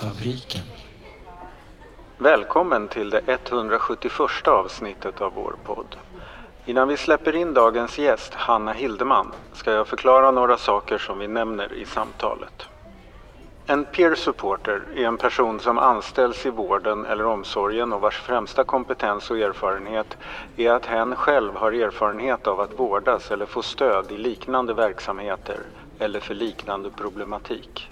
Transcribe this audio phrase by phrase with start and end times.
[0.00, 0.56] Kafferast.
[2.18, 5.96] Välkommen till det 171 avsnittet av vår podd.
[6.66, 11.28] Innan vi släpper in dagens gäst, Hanna Hildeman, ska jag förklara några saker som vi
[11.28, 12.66] nämner i samtalet.
[13.66, 18.64] En peer supporter är en person som anställs i vården eller omsorgen och vars främsta
[18.64, 20.16] kompetens och erfarenhet
[20.56, 25.58] är att hen själv har erfarenhet av att vårdas eller få stöd i liknande verksamheter
[25.98, 27.89] eller för liknande problematik.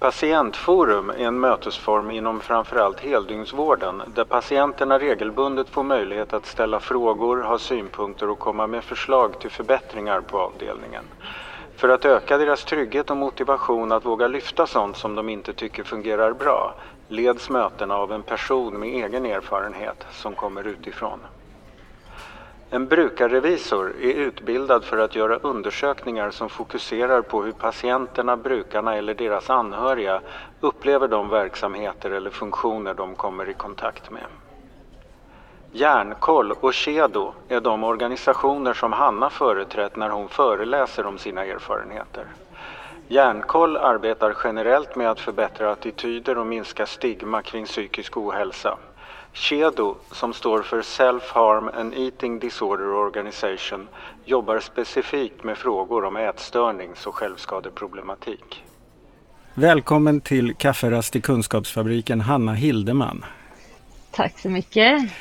[0.00, 7.42] Patientforum är en mötesform inom framförallt heldygnsvården där patienterna regelbundet får möjlighet att ställa frågor,
[7.42, 11.04] ha synpunkter och komma med förslag till förbättringar på avdelningen.
[11.76, 15.82] För att öka deras trygghet och motivation att våga lyfta sånt som de inte tycker
[15.82, 16.74] fungerar bra
[17.08, 21.20] leds mötena av en person med egen erfarenhet som kommer utifrån.
[22.70, 29.14] En brukarrevisor är utbildad för att göra undersökningar som fokuserar på hur patienterna, brukarna eller
[29.14, 30.20] deras anhöriga
[30.60, 34.24] upplever de verksamheter eller funktioner de kommer i kontakt med.
[35.72, 42.24] Järnkoll och Kedo är de organisationer som Hanna företrätt när hon föreläser om sina erfarenheter.
[43.08, 48.78] Järnkoll arbetar generellt med att förbättra attityder och minska stigma kring psykisk ohälsa.
[49.38, 53.88] Kedo, som står för Self-Harm and Eating Disorder Organization,
[54.24, 58.64] jobbar specifikt med frågor om ätstörnings och självskadeproblematik.
[59.54, 63.24] Välkommen till Kafferast i Kunskapsfabriken, Hanna Hildeman.
[64.10, 65.12] Tack så mycket.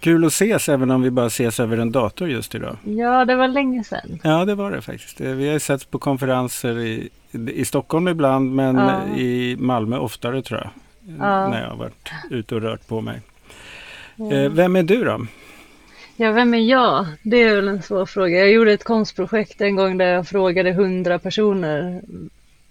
[0.00, 2.76] Kul att ses även om vi bara ses över en dator just idag.
[2.84, 4.20] Ja, det var länge sedan.
[4.22, 5.20] Ja, det var det faktiskt.
[5.20, 9.16] Vi har setts på konferenser i, i Stockholm ibland men ja.
[9.16, 10.70] i Malmö oftare tror jag.
[11.18, 11.48] Ja.
[11.48, 13.20] När jag har varit ute och rört på mig.
[14.18, 14.54] Mm.
[14.54, 15.26] Vem är du då?
[16.16, 17.06] Ja, vem är jag?
[17.22, 18.38] Det är väl en svår fråga.
[18.38, 22.02] Jag gjorde ett konstprojekt en gång där jag frågade hundra personer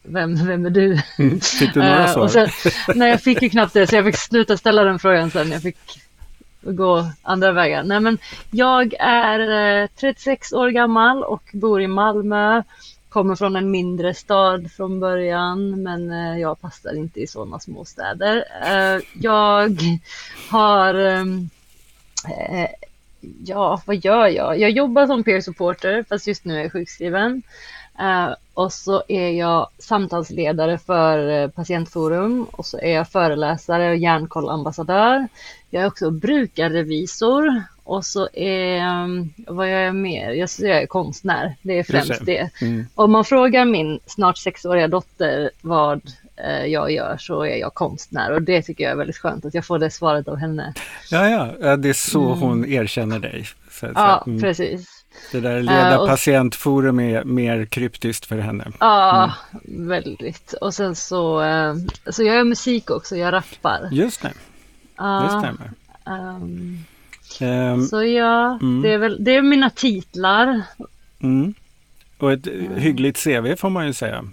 [0.08, 1.02] vem, vem är du?
[1.20, 2.28] Mm, fick du några svar?
[2.28, 2.50] sen,
[2.96, 5.52] nej, jag fick ju knappt det, så jag fick sluta ställa den frågan sen.
[5.52, 5.78] Jag fick
[6.62, 7.84] gå andra vägar.
[7.84, 8.18] Nej, men
[8.52, 12.64] jag är 36 år gammal och bor i Malmö.
[13.16, 18.46] Kommer från en mindre stad från början, men eh, jag passar inte i sådana småstäder.
[18.64, 19.78] Eh, jag
[20.50, 21.50] har ehm,
[22.28, 22.70] eh,
[23.46, 24.60] Ja, vad gör jag?
[24.60, 27.42] Jag jobbar som peer supporter, fast just nu är jag sjukskriven.
[28.00, 33.96] Uh, och så är jag samtalsledare för uh, Patientforum och så är jag föreläsare och
[33.96, 35.28] hjärnkollambassadör.
[35.70, 40.32] Jag är också brukarrevisor och så är, um, vad jag mer?
[40.32, 42.50] Jag, jag är konstnär, det är främst det.
[42.62, 42.88] Mm.
[42.96, 46.02] Om man frågar min snart sexåriga dotter vad
[46.46, 49.54] uh, jag gör så är jag konstnär och det tycker jag är väldigt skönt att
[49.54, 50.74] jag får det svaret av henne.
[51.12, 52.40] Ja, ja, det är så mm.
[52.40, 53.46] hon erkänner dig.
[53.72, 54.42] Så, ja, mm.
[54.42, 54.95] precis.
[55.32, 58.72] Det där leda uh, patientforum är mer kryptiskt för henne.
[58.80, 59.34] Ja,
[59.68, 59.88] mm.
[59.88, 60.54] väldigt.
[60.54, 61.76] Och sen så, uh,
[62.10, 63.90] så jag gör musik också, jag rappar.
[63.92, 64.34] Just det,
[65.02, 65.72] uh, det stämmer.
[66.06, 66.86] Um,
[67.42, 68.82] um, så ja, mm.
[68.82, 70.62] det, är väl, det är mina titlar.
[71.20, 71.54] Mm.
[72.18, 74.26] Och ett hyggligt CV får man ju säga.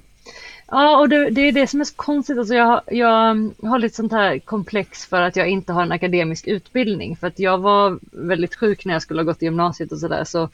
[0.67, 2.39] Ja, och det, det, är det som är så konstigt.
[2.39, 6.47] Alltså jag, jag har lite sånt här komplex för att jag inte har en akademisk
[6.47, 7.17] utbildning.
[7.17, 10.25] För att jag var väldigt sjuk när jag skulle ha gått i gymnasiet och sådär.
[10.25, 10.49] Så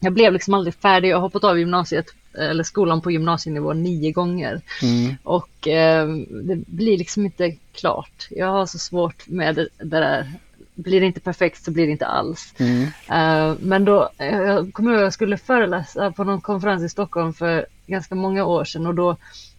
[0.00, 1.08] jag blev liksom aldrig färdig.
[1.08, 2.06] Jag har hoppat av gymnasiet
[2.38, 4.60] eller skolan på gymnasienivå nio gånger.
[4.82, 5.14] Mm.
[5.22, 8.28] Och eh, det blir liksom inte klart.
[8.30, 10.32] Jag har så svårt med det, det där
[10.76, 12.54] blir det inte perfekt så blir det inte alls.
[12.58, 12.82] Mm.
[12.82, 17.32] Uh, men då, jag kommer ihåg att jag skulle föreläsa på någon konferens i Stockholm
[17.34, 19.16] för ganska många år sedan och då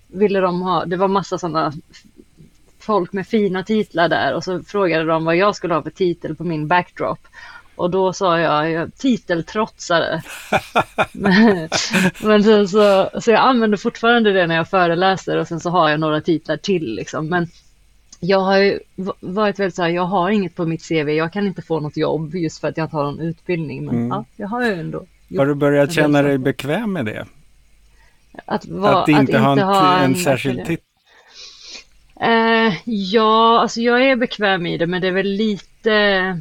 [0.08, 1.74] ville de ha, det var massa sådana
[2.80, 6.36] folk med fina titlar där och så frågade de vad jag skulle ha för titel
[6.36, 7.20] på min backdrop.
[7.76, 10.22] Och då sa jag, titeltrotsare.
[12.22, 15.90] men sen så, så jag använder fortfarande det när jag föreläser och sen så har
[15.90, 17.28] jag några titlar till liksom.
[17.28, 17.48] Men
[18.20, 18.80] jag har ju
[19.20, 21.98] varit väldigt så här, jag har inget på mitt CV, jag kan inte få något
[21.98, 23.86] jobb just för att jag inte har någon utbildning.
[23.86, 24.08] Men mm.
[24.08, 25.06] ja, jag har ju ändå.
[25.38, 27.26] Har du börjat känna dig bekväm med det?
[28.46, 30.86] Att, va, att inte, att ha, en, ha en, en särskild titel?
[32.24, 36.40] Uh, ja, alltså jag är bekväm i det, men det är väl lite...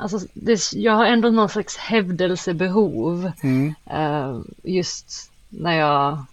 [0.00, 3.32] Alltså, det, jag har ändå någon slags hävdelsebehov.
[3.42, 3.74] Mm.
[3.94, 6.24] Uh, just när jag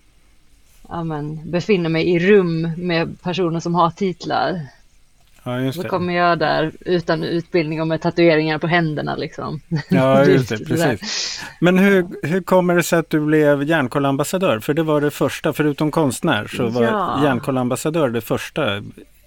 [0.89, 4.67] ja, men, befinner mig i rum med personer som har titlar.
[5.43, 5.83] Ja, just det.
[5.83, 9.59] Då kommer jag där utan utbildning och med tatueringar på händerna liksom.
[9.89, 11.41] Ja, just det, precis.
[11.59, 14.59] Men hur, hur kommer det sig att du blev järnkollambassadör?
[14.59, 17.23] För det var det första, förutom konstnär, så var ja.
[17.23, 18.81] järnkollambassadör det första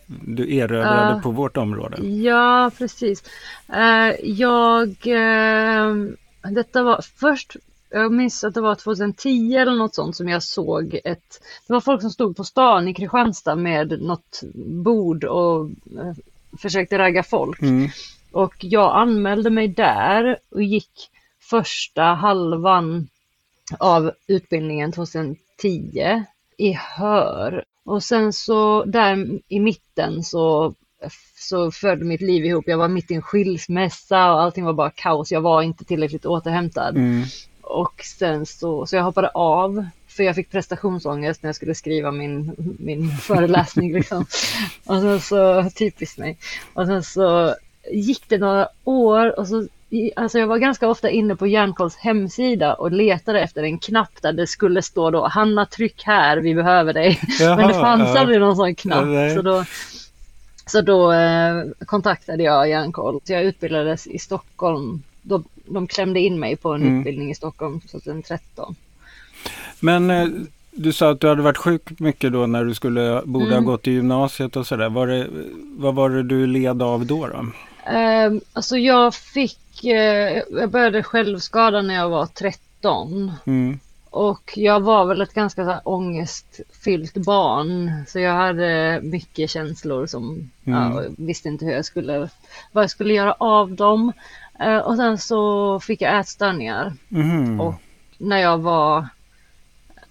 [0.07, 2.07] du erövrade uh, på vårt område.
[2.07, 3.23] Ja, precis.
[3.71, 6.11] Uh, jag, uh,
[6.51, 7.57] detta var först
[8.01, 11.81] jag minns att det var 2010 eller något sånt som jag såg ett, det var
[11.81, 14.43] folk som stod på stan i Kristianstad med något
[14.85, 16.15] bord och eh,
[16.59, 17.63] försökte ragga folk.
[17.63, 17.89] Mm.
[18.33, 21.11] Och jag anmälde mig där och gick
[21.41, 23.09] första halvan
[23.79, 26.25] av utbildningen 2010
[26.57, 27.65] i Hör.
[27.85, 30.75] Och sen så där i mitten så,
[31.39, 32.65] så följde mitt liv ihop.
[32.67, 35.33] Jag var mitt i en skilsmässa och allting var bara kaos.
[35.33, 36.97] Jag var inte tillräckligt återhämtad.
[36.97, 37.25] Mm.
[37.67, 42.11] Och sen så, så jag hoppade av för jag fick prestationsångest när jag skulle skriva
[42.11, 43.93] min, min föreläsning.
[43.93, 44.27] Liksom.
[44.85, 46.39] Och sen så, typiskt mig.
[46.75, 47.55] Och sen så
[47.93, 49.67] gick det några år och så
[50.17, 54.33] Alltså jag var ganska ofta inne på Hjärnkolls hemsida och letade efter en knapp där
[54.33, 57.21] det skulle stå då Hanna tryck här, vi behöver dig.
[57.41, 58.21] Jaha, Men det fanns ja.
[58.21, 59.07] aldrig någon sån knapp.
[59.07, 59.35] Nej.
[59.35, 59.65] Så då,
[60.67, 63.21] så då eh, kontaktade jag Hjärnkoll.
[63.25, 65.03] Så jag utbildades i Stockholm.
[65.23, 66.99] Då, de klämde in mig på en Mm.
[66.99, 68.75] utbildning i Stockholm 2013.
[69.81, 70.27] Men eh,
[70.71, 73.65] du sa att du hade varit sjuk mycket då när du skulle, borde ha Mm.
[73.65, 74.89] gått i gymnasiet och sådär.
[74.89, 75.27] Var det,
[75.79, 77.27] vad var det du led av då?
[77.27, 77.47] då?
[77.93, 83.33] Eh, alltså jag fick, eh, jag började självskada när jag var 13.
[83.47, 83.79] Mm.
[84.11, 87.91] Och jag var väl ett ganska så här ångestfyllt barn.
[88.09, 90.79] Så jag hade mycket känslor som Mm.
[90.93, 92.29] ja, jag visste inte hur jag skulle,
[92.73, 94.13] vad jag skulle göra av dem.
[94.61, 97.61] Eh, och sen så fick jag ätstörningar Mhm.
[97.61, 97.75] Och-
[98.19, 98.99] när jag var,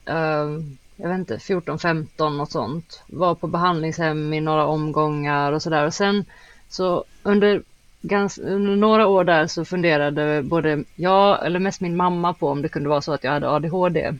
[0.05, 0.47] eh,
[0.95, 3.03] jag vet inte, 14-15 och sånt.
[3.07, 5.85] Var på behandlingshem i några omgångar och sådär.
[5.85, 6.25] Och sen
[6.69, 7.61] så under,
[8.01, 12.61] gans, under några år där så funderade både jag, eller mest min mamma på om
[12.61, 14.13] det kunde vara så att jag hade ADHD.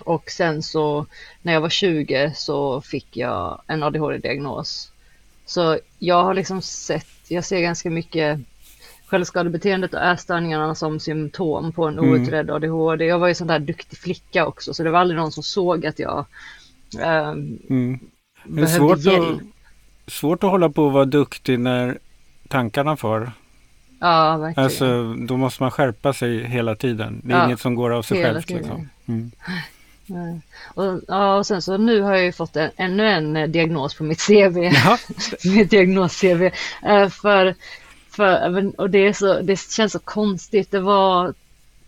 [0.00, 1.06] Och sen så
[1.42, 4.90] när jag var 20 så fick jag en ADHD-diagnos.
[5.46, 8.40] Så jag har liksom sett, jag ser ganska mycket
[9.08, 12.10] självskadebeteendet och ätstörningarna som symptom på en Mm.
[12.10, 13.04] outredd ADHD.
[13.04, 15.86] Jag var ju sån där duktig flicka också så det var aldrig någon som såg
[15.86, 16.26] att jag
[17.00, 17.98] ehm, Mm.
[18.44, 19.40] Det är behövde svårt hjälp.
[20.06, 21.98] att, svårt att hålla på och vara duktig när
[22.48, 23.32] tankarna far.
[24.00, 24.64] Ja, verkligen.
[24.64, 27.20] Alltså, då måste man skärpa sig hela tiden.
[27.24, 28.50] Det är Ja, inget som går av sig självt.
[28.50, 28.88] Liksom.
[29.08, 29.30] Mm.
[30.06, 30.40] Nej.
[30.74, 33.94] Och, ja, och sen så nu har jag ju fått en, ännu en eh, diagnos
[33.94, 34.58] på mitt CV.
[34.58, 34.98] Ja.
[35.44, 36.50] mitt diagnos-CV.
[36.82, 37.54] Eh, för,
[38.18, 40.70] för, och det, så, det känns så konstigt.
[40.70, 41.34] Det var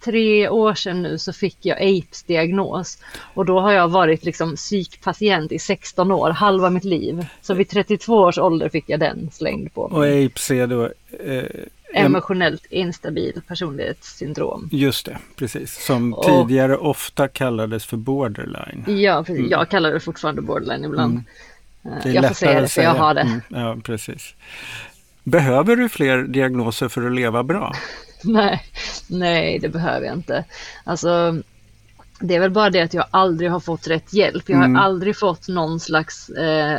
[0.04, 2.98] tre år sedan nu så fick jag AIDS-diagnos.
[3.34, 7.26] Och då har jag varit liksom psykpatient i 16 år, halva mitt liv.
[7.42, 10.26] Så vid 32 års ålder fick jag den slängd på Och mig.
[10.26, 10.84] apes är då,
[11.24, 11.44] eh,
[11.94, 14.68] Emotionellt instabil personlighetssyndrom.
[14.72, 15.84] just det, precis.
[15.86, 18.84] Som Och- tidigare ofta kallades för borderline.
[19.02, 19.50] Ja, precis.
[19.50, 21.12] Jag kallar det fortfarande borderline ibland.
[21.12, 21.24] Mm.
[21.98, 23.20] Eh, Det är jag får säga det för jag har det.
[23.20, 24.34] Mm, ja, precis.
[25.30, 27.72] Behöver du fler diagnoser för att leva bra?
[28.24, 28.62] Nej,
[29.08, 30.44] nej, det behöver jag inte.
[30.84, 31.36] Alltså,
[32.20, 34.48] det är väl bara det att jag aldrig har fått rätt hjälp.
[34.48, 34.82] Jag har Mm.
[34.82, 36.78] aldrig fått någon slags eh,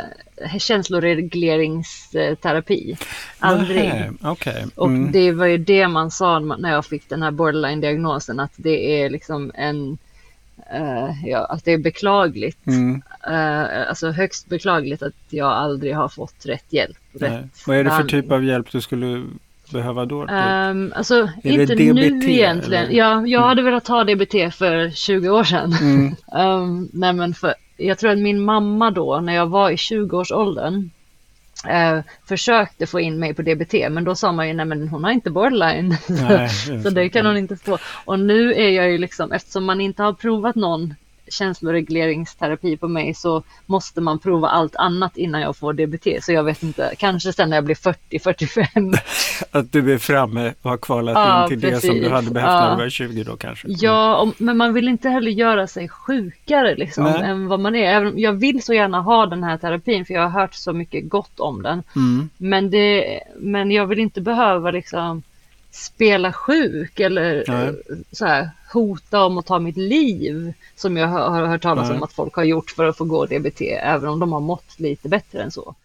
[0.60, 2.98] känsloregleringsterapi.
[3.40, 3.92] Aldrig.
[4.22, 4.66] Okej.
[4.76, 5.12] Och Mm.
[5.12, 9.10] det var ju det man sa när jag fick den här borderline-diagnosen, att det är
[9.10, 9.98] liksom en,
[10.74, 12.68] eh, ja, att det är beklagligt.
[12.68, 13.02] Mm.
[13.28, 16.98] Eh, alltså högst beklagligt att jag aldrig har fått rätt hjälp.
[17.14, 17.32] Nej.
[17.32, 19.24] Rätt Vad är det för typ av hjälp du skulle
[19.72, 20.22] behöva då?
[20.22, 22.84] Um, alltså inte DBT, nu egentligen.
[22.84, 22.98] eller?
[22.98, 25.74] Ja, jag hade velat ha DBT för 20 år sedan.
[25.82, 26.16] Mm.
[26.36, 30.90] Um, nej men för, jag tror att min mamma då, när jag var i 20-årsåldern,
[31.68, 35.04] eh, försökte få in mig på DBT, men då sa man ju nej men hon
[35.04, 35.98] har inte borderline.
[36.08, 36.50] Nej,
[36.84, 37.78] så det kan hon inte få.
[38.06, 40.96] Och nu är jag ju liksom, eftersom man inte har provat någon
[41.32, 46.24] känsloregleringsterapi på mig så måste man prova allt annat innan jag får DBT.
[46.24, 48.98] Så jag vet inte, kanske sen när jag blir 40-45
[49.52, 52.12] Att du är framme och har kvalat Ja, in till det som du precis.
[52.12, 52.76] hade behövt när Ja.
[52.76, 53.68] du var 20 då kanske.
[53.70, 57.22] Ja, om, men man vill inte heller göra sig sjukare liksom, Nej.
[57.24, 58.20] än vad man är.
[58.20, 61.40] Jag vill så gärna ha den här terapin för jag har hört så mycket gott
[61.40, 61.84] om den.
[61.96, 62.30] Mm.
[62.38, 65.24] Men, det, men jag vill inte behöva liksom
[65.72, 67.74] spela sjuk eller Nej.
[68.12, 71.98] så här, hota om att ta mitt liv som jag har, hört talas Nej.
[71.98, 74.80] om att folk har gjort för att få gå DBT även om de har mått
[74.80, 75.76] lite bättre än så.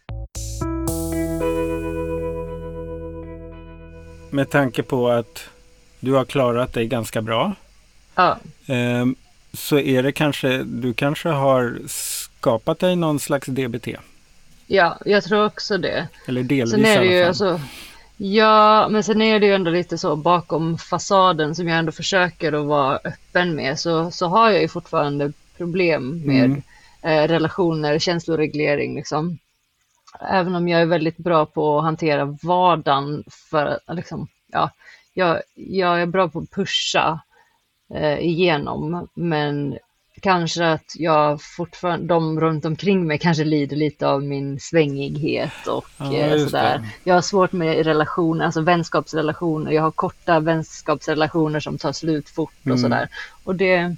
[4.31, 5.49] Med tanke på att
[6.00, 7.55] du har klarat dig ganska bra.
[8.14, 9.16] Ja, ehm,
[9.52, 13.88] så är det kanske, du kanske har skapat dig någon slags DBT.
[14.66, 16.09] ja jag tror också det.
[16.26, 17.49] Eller delvis Sen är det i alla fall.
[17.49, 17.61] alltså,
[18.16, 22.52] ja, men sen är det ju ändå lite så bakom fasaden som jag ändå försöker
[22.52, 26.62] att vara öppen med så, så har jag ju fortfarande problem med Mm.
[27.02, 29.38] eh, relationer, känsloreglering liksom.
[30.30, 34.70] Även om jag är väldigt bra på att hantera vardagen för liksom, ja,
[35.14, 37.20] jag, jag är bra på att pusha
[37.94, 39.08] eh, igenom.
[39.14, 39.78] Men
[40.20, 45.87] kanske att jag fortfarande, de runt omkring mig kanske lider lite av min svängighet och
[45.99, 46.78] Ja, eh, sådär.
[46.78, 46.85] det.
[47.04, 49.70] Jag har svårt med relationer, alltså vänskapsrelationer.
[49.73, 52.78] Jag har korta vänskapsrelationer som tar slut fort och Mm.
[52.78, 53.08] sådär.
[53.44, 53.96] Och det, jag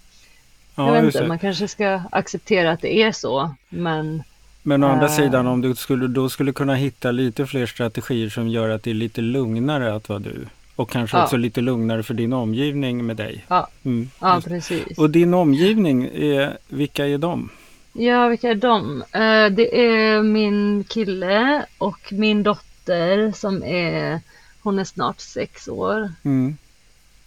[0.74, 1.28] Ja, vet just inte, det.
[1.28, 3.54] man kanske ska acceptera att det är så.
[3.68, 4.22] Men
[4.62, 5.12] Men å andra Eh.
[5.16, 8.90] sidan om du skulle, då skulle kunna hitta lite fler strategier som gör att det
[8.90, 10.46] är lite lugnare att vara du.
[10.78, 11.24] Och kanske Ja.
[11.24, 13.44] också lite lugnare för din omgivning med dig.
[13.48, 14.98] ja, Mm, ja precis.
[14.98, 17.48] Och din omgivning, är, vilka är de?
[17.92, 19.02] Ja, vilka är de?
[19.12, 24.20] Eh, Det är min kille och min dotter som är,
[24.62, 26.12] hon är snart sex år.
[26.22, 26.56] Mm.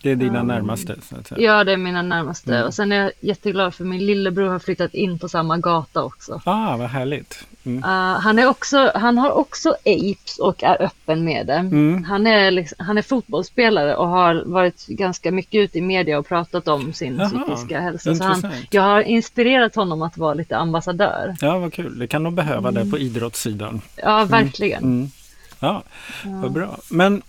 [0.03, 0.95] Det är dina Um, närmaste.
[1.37, 2.55] Ja, det är mina närmaste.
[2.55, 2.67] Mm.
[2.67, 6.41] Och sen är jag jätteglad för min lillebror har flyttat in på samma gata också.
[6.45, 7.45] Ah, vad härligt.
[7.63, 7.77] Mm.
[7.77, 11.53] Uh, han, är också, han har också apes och är öppen med det.
[11.53, 12.03] Mm.
[12.03, 16.27] Han, är liksom, han är fotbollsspelare och har varit ganska mycket ute i media och
[16.27, 18.15] pratat om sin Jaha, psykiska hälsa.
[18.15, 21.35] Så han, jag har inspirerat honom att vara lite ambassadör.
[21.41, 21.99] Ja, vad kul.
[21.99, 23.81] Det kan de behöva där på idrottssidan.
[23.95, 24.83] Ja, verkligen.
[24.83, 25.11] Mm.
[25.59, 25.83] Ja,
[26.23, 26.77] vad bra.
[26.89, 27.21] Men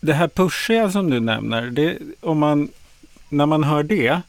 [0.00, 2.68] det här pushiga som du nämner, det, om man,
[3.28, 4.20] när man hör det,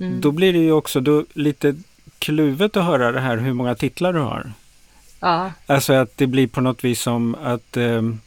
[0.00, 0.20] Mm.
[0.20, 1.74] då blir det ju också då lite
[2.18, 4.52] kluvet att höra det här hur många titlar du har.
[5.20, 8.20] Ja, Alltså att det blir på något vis som att, ehm,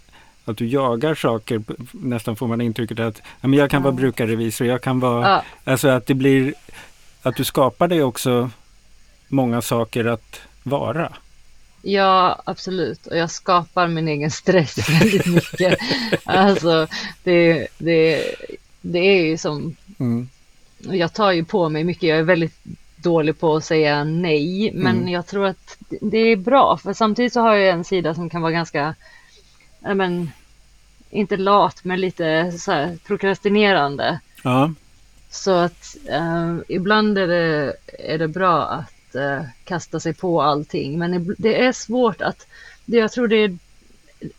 [0.46, 1.62] att du jagar saker.
[1.92, 5.30] Nästan får man intrycket att ja, men jag kan vara brukarrevisor, jag kan vara...
[5.30, 6.54] ja, Alltså att det blir...
[7.22, 8.50] Att du skapar dig också
[9.28, 11.13] många saker att vara.
[11.82, 13.08] Ja, absolut.
[13.08, 15.80] Och jag skapar min egen stress väldigt mycket.
[16.26, 16.88] alltså,
[17.24, 18.24] det, det,
[18.82, 20.30] det är ju som Mm.
[20.80, 22.04] jag tar ju på mig mycket.
[22.10, 22.56] Jag är väldigt
[22.96, 25.08] dålig på att säga nej, men Mm.
[25.10, 26.78] jag tror att det är bra.
[26.78, 28.96] För samtidigt så har jag en sida som kan vara ganska,
[29.80, 30.32] ja, men,
[31.10, 34.20] inte lat, men lite så här prokrastinerande.
[34.44, 34.74] Ja,
[35.30, 41.00] Så att eh, ibland är det, är det bra att eh, kasta sig på allting,
[41.00, 42.48] men det är svårt att,
[42.86, 43.58] det, jag tror det är,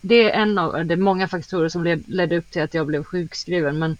[0.01, 2.87] det är en av det är många faktorer som led, ledde upp till att jag
[2.87, 3.97] blev sjukskriven, men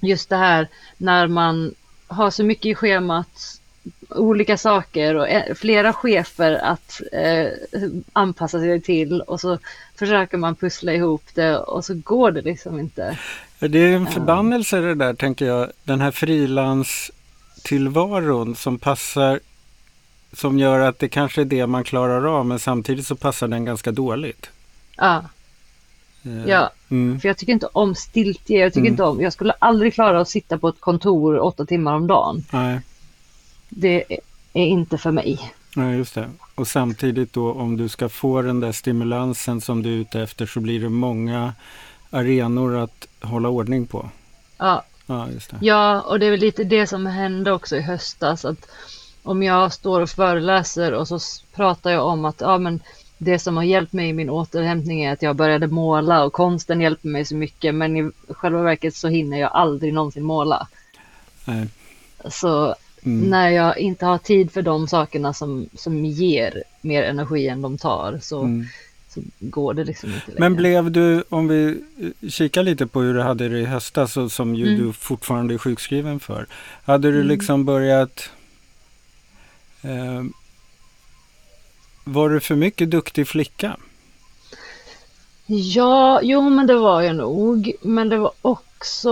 [0.00, 1.74] just det här när man
[2.06, 3.60] har så mycket i schemat,
[4.08, 7.46] olika saker och eh, flera chefer att eh,
[8.12, 9.58] anpassa sig till och så
[9.98, 13.18] försöker man pussla ihop det och så går det liksom inte.
[13.58, 15.70] det är en förbannelse det där tänker jag.
[15.84, 19.40] Den här frilanstillvaron som passar
[20.32, 23.64] som gör att det kanske är det man klarar av men samtidigt så passar den
[23.64, 24.50] ganska dåligt.
[24.96, 25.24] Ja,
[26.22, 26.70] Eh, ja.
[26.90, 27.20] Mm.
[27.20, 28.58] För jag tycker inte om stiltje.
[28.58, 28.92] Jag tycker Mm.
[28.92, 32.44] inte om, jag skulle aldrig klara att sitta på ett kontor åtta timmar om dagen.
[32.50, 32.80] Nej,
[33.68, 34.04] Det
[34.52, 35.52] är- inte för mig.
[35.76, 36.28] nej, just det.
[36.54, 40.46] Och samtidigt då om du ska få den där stimulansen som du är ute efter
[40.46, 41.54] så blir det många
[42.10, 44.10] arenor att hålla ordning på.
[44.58, 45.56] Ja, Ja, just det.
[45.60, 48.44] ja, och det är väl lite det som hände också i höstas.
[48.44, 48.68] Att
[49.30, 51.18] om jag står och föreläser och så
[51.54, 52.80] pratar jag om att ja, men
[53.18, 56.80] det som har hjälpt mig i min återhämtning är att jag började måla och konsten
[56.80, 57.74] hjälper mig så mycket.
[57.74, 60.68] Men i själva verket så hinner jag aldrig någonsin måla.
[61.44, 61.66] Nej.
[62.30, 63.30] Så Mm.
[63.30, 67.78] när jag inte har tid för de sakerna som, som ger mer energi än de
[67.78, 68.66] tar så, Mm.
[69.08, 70.40] så går det liksom inte längre.
[70.40, 71.80] Men blev du, om vi
[72.22, 74.86] eh, kikar lite på hur du hade det i höstas och som ju Mm.
[74.86, 76.46] du fortfarande är sjukskriven för.
[76.84, 77.28] Hade du Mm.
[77.28, 78.30] liksom börjat
[79.82, 80.24] eh,
[82.04, 83.76] Var du för mycket duktig flicka?
[85.46, 87.72] Ja, jo men det var jag nog.
[87.82, 89.10] Men det var också,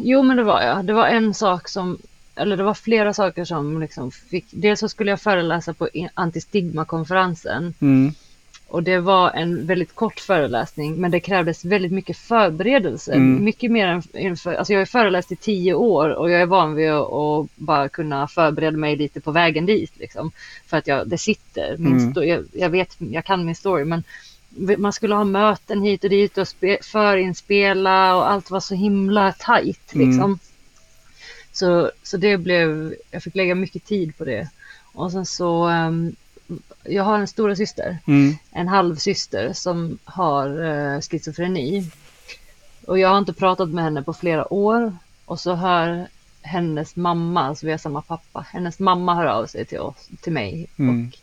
[0.00, 0.84] jo men det var jag.
[0.84, 1.98] Det var en sak som,
[2.34, 7.74] eller det var flera saker som liksom fick, dels så skulle jag föreläsa på antistigmakonferensen.
[7.80, 8.14] Mm.
[8.68, 13.12] Och det var en väldigt kort föreläsning, men det krävdes väldigt mycket förberedelse.
[13.12, 13.44] Mm.
[13.44, 16.74] Mycket mer än inför, alltså jag har föreläst i tio år och jag är van
[16.74, 19.92] vid att, bara kunna förbereda mig lite på vägen dit.
[19.98, 20.30] Liksom,
[20.66, 21.76] för att jag, det sitter.
[21.78, 22.28] Min Mm.
[22.28, 24.02] jag, jag vet, jag kan min story, men
[24.78, 29.32] man skulle ha möten hit och dit och spe, förinspela och allt var så himla
[29.32, 29.94] tajt.
[29.94, 30.08] Mm.
[30.08, 30.38] Liksom.
[31.52, 34.48] Så, så det blev, jag fick lägga mycket tid på det.
[34.92, 36.16] Och sen så, ehm,
[36.84, 38.36] jag har en stora syster Mm.
[38.50, 41.90] en halvsyster som har eh, schizofreni.
[42.86, 44.96] Och jag har inte pratat med henne på flera år.
[45.24, 46.06] Och så hör
[46.42, 50.32] hennes mamma, alltså vi har samma pappa, hennes mamma hör av sig till, oss, till
[50.32, 51.06] mig Mm.
[51.12, 51.18] och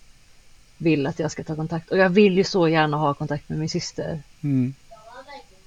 [0.78, 1.90] vill att jag ska ta kontakt.
[1.92, 4.22] Och jag vill ju så gärna ha kontakt med min syster.
[4.42, 4.74] Mm.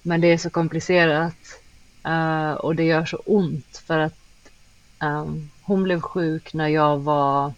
[0.03, 1.37] Men det är så komplicerat
[2.05, 4.15] eh, och det gör så ont för att
[5.01, 7.53] ehm, hon blev sjuk när jag var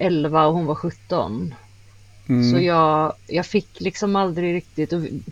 [0.00, 1.54] 11 och hon var 17.
[2.28, 2.50] Mm.
[2.52, 5.22] Så jag, jag fick liksom aldrig riktigt, och vi,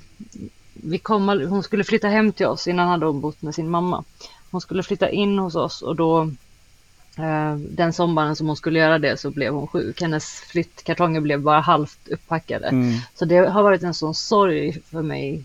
[0.72, 3.68] vi kom, ald- hon skulle flytta hem till oss, innan hade hon bott med sin
[3.70, 4.04] mamma.
[4.50, 6.22] hon skulle flytta in hos oss och då
[7.18, 10.00] eh, den sommaren som hon skulle göra det så blev hon sjuk.
[10.00, 12.66] Hennes flyttkartonger blev bara halvt upppackade.
[12.68, 12.94] Mm.
[13.14, 15.44] Så det har varit en sån sorg för mig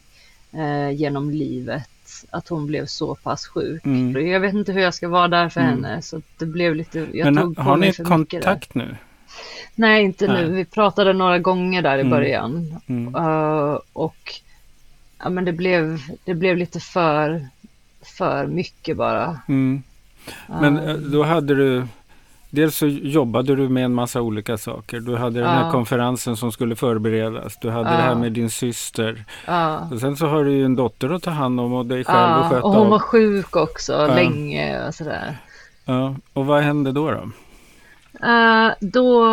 [0.51, 1.84] eh, genom livet
[2.30, 3.86] att hon blev så pass sjuk.
[3.86, 4.27] Mm.
[4.27, 5.74] Jag vet inte hur jag ska vara där för Mm.
[5.84, 8.96] henne så det blev lite, jag Men tog på har mig ni för kontakt nu?
[9.75, 10.42] Nej, inte Nej.
[10.44, 10.50] nu.
[10.52, 12.10] Vi pratade några gånger där i Mm.
[12.12, 12.80] början.
[12.88, 13.16] Mm.
[13.16, 14.34] Eh, och
[15.24, 17.48] ja, men det blev, det blev lite för,
[18.18, 19.40] för mycket bara.
[19.48, 19.84] Mm.
[20.48, 21.88] Men eh, då hade du
[22.56, 25.00] Dels så jobbade du med en massa olika saker.
[25.00, 25.72] Du hade den här Ja.
[25.72, 27.58] konferensen som skulle förberedas.
[27.62, 29.25] Du hade det här med din syster.
[29.92, 32.18] Och sen så har du ju en dotter att ta hand om och dig själv
[32.18, 35.38] Ja, sköta och hon var sjuk också länge och sådär.
[35.86, 36.16] Ja.
[36.34, 37.12] Och vad hände då?
[37.12, 37.30] då?
[38.22, 39.25] Eh, då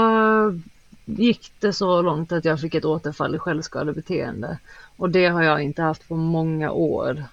[1.05, 4.59] gick det så långt att jag fick ett återfall i självskadebeteende.
[4.97, 7.25] Och det har jag inte haft på många år.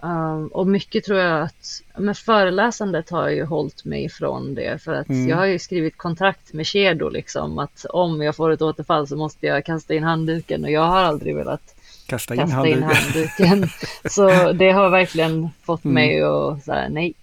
[0.00, 4.92] Um, och mycket tror jag att, men föreläsandet har ju hållit mig ifrån det för
[4.94, 5.28] att Mm.
[5.28, 9.16] jag har ju skrivit kontrakt med Kedo liksom att om jag får ett återfall så
[9.16, 11.74] måste jag kasta in handduken och jag har aldrig velat
[12.06, 13.48] Kasta in kasta in handduken.
[13.48, 13.68] handduken.
[14.10, 15.94] Så det har verkligen fått Mm.
[15.94, 17.14] mig att säga nej.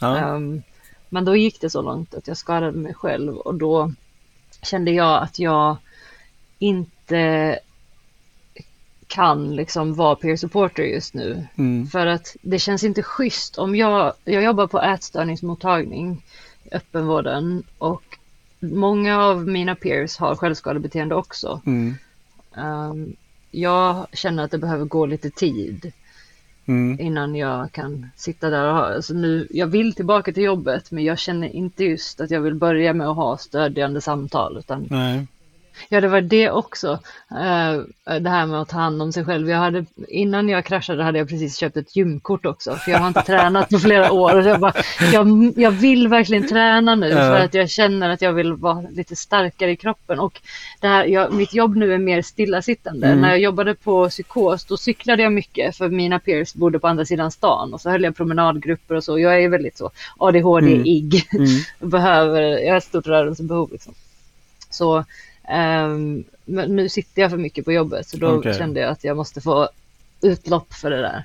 [0.00, 0.16] Ja.
[0.18, 0.62] Ehm,
[1.12, 3.92] men då gick det så långt att jag skadade mig själv och då
[4.62, 5.76] kände jag att jag
[6.58, 7.58] inte
[9.06, 11.46] kan liksom vara peer supporter just nu.
[11.58, 11.86] Mm.
[11.86, 16.24] För att det känns inte schysst om jag, jag jobbar på ätstörningsmottagning
[16.64, 18.18] i öppenvården och
[18.60, 21.60] många av mina peers har självskadebeteende också.
[21.66, 21.94] Mm.
[22.56, 23.16] Ehm,
[23.50, 25.92] jag känner att det behöver gå lite tid
[26.66, 27.00] Mm.
[27.00, 31.04] innan jag kan sitta där och ha, alltså nu, jag vill tillbaka till jobbet men
[31.04, 35.26] jag känner inte just att jag vill börja med att ha stödjande samtal utan Nej.
[35.88, 36.98] Ja det var det också,
[37.30, 39.50] eh, det här med att ta hand om sig själv.
[39.50, 43.08] Jag hade, innan jag kraschade hade jag precis köpt ett gymkort också för jag har
[43.08, 44.72] inte tränat på flera år och jag bara,
[45.12, 49.16] jag, jag vill verkligen träna nu för att jag känner att jag vill vara lite
[49.16, 50.40] starkare i kroppen och
[50.80, 53.06] det här, jag, mitt jobb nu är mer stillasittande.
[53.06, 53.20] Mm.
[53.20, 57.04] När jag jobbade på psykos då cyklade jag mycket för mina peers bodde på andra
[57.04, 59.18] sidan stan och så höll jag promenadgrupper och så.
[59.18, 61.26] Jag är väldigt så ADHD-ig.
[61.32, 61.46] Mm.
[61.78, 63.94] Jag behöver, jag har ett stort rörelsebehov liksom.
[64.70, 65.04] Så
[65.48, 68.54] ehm, men nu sitter jag för mycket på jobbet så då Okej.
[68.54, 69.68] kände jag att jag måste få
[70.22, 71.24] utlopp för det där.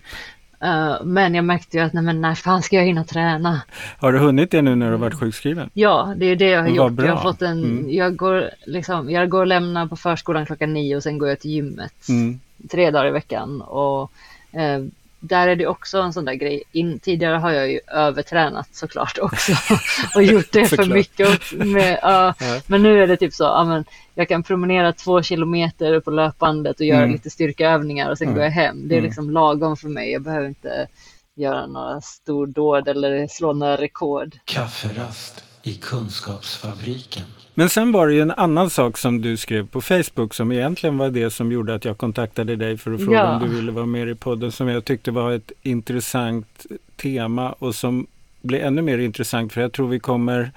[0.62, 3.62] Eh, men jag märkte ju att nej men när fan ska jag hinna träna?
[3.98, 5.70] Har du hunnit det nu när du har varit sjukskriven?
[5.74, 6.92] Ja, det är det jag har gjort.
[6.92, 7.06] bra.
[7.06, 7.90] Jag har fått en, Mm.
[7.94, 11.40] jag går liksom, jag går och lämnar på förskolan klockan nio och sen går jag
[11.40, 12.40] till gymmet Mm.
[12.72, 14.12] tre dagar i veckan och
[14.52, 14.84] eh,
[15.20, 16.64] där är det också en sån där grej.
[16.72, 19.52] In, tidigare har jag ju övertränat såklart också
[20.16, 21.52] och gjort det för mycket.
[21.52, 22.62] Med, ja, Ja.
[22.68, 26.80] Men nu är det typ så, ja, men jag kan promenera två kilometer på löpbandet
[26.80, 27.12] och göra Mm.
[27.12, 28.36] lite styrkeövningar och sen Mm.
[28.36, 28.88] går jag hem.
[28.88, 29.08] Det är Mm.
[29.08, 30.12] liksom lagom för mig.
[30.12, 30.88] Jag behöver inte
[31.36, 34.36] göra några stordåd eller slå några rekord.
[34.46, 37.24] Kafferast i Kunskapsfabriken.
[37.60, 40.98] Men sen var det ju en annan sak som du skrev på Facebook som egentligen
[40.98, 43.36] var det som gjorde att jag kontaktade dig för att fråga Ja.
[43.36, 46.66] om du ville vara med i podden som jag tyckte var ett intressant
[46.96, 48.08] tema och som
[48.42, 50.52] blev ännu mer intressant för jag tror vi kommer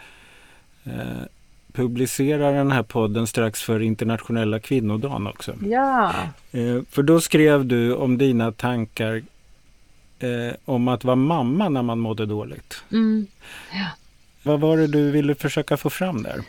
[0.85, 1.23] eh,
[1.73, 5.55] publicera den här podden strax för internationella kvinnodagen också.
[5.65, 6.13] Ja,
[6.53, 9.23] Eh, för då skrev du om dina tankar
[10.19, 12.83] eh, om att vara mamma när man mådde dåligt.
[12.93, 13.27] mm.
[14.43, 16.41] Vad var det du ville försöka få fram där?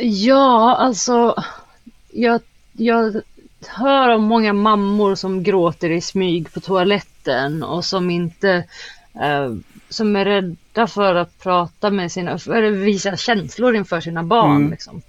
[0.00, 1.34] Ja, alltså
[2.10, 2.40] jag,
[2.72, 3.22] jag
[3.68, 8.64] hör om många mammor som gråter i smyg på toaletten och som inte
[9.14, 9.54] eh,
[9.88, 14.56] som är rädda för att prata med sina, eller visa känslor inför sina barn.
[14.56, 14.70] Mm.
[14.70, 15.02] Liksom.